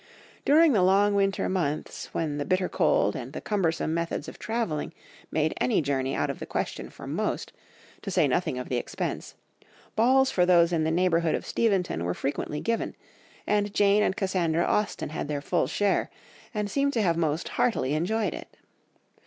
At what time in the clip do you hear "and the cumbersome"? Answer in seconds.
3.15-3.93